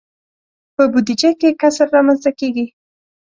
[0.75, 2.65] په بودجه کې کسر رامنځته کیږي.